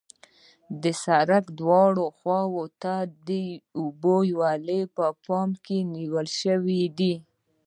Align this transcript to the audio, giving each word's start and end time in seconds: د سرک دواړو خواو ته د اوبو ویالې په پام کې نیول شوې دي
د 0.81 0.83
سرک 1.03 1.45
دواړو 1.59 2.05
خواو 2.17 2.63
ته 2.81 2.93
د 3.27 3.29
اوبو 3.79 4.15
ویالې 4.37 4.81
په 4.95 5.05
پام 5.25 5.49
کې 5.65 5.77
نیول 5.95 6.27
شوې 6.41 6.83
دي 6.97 7.15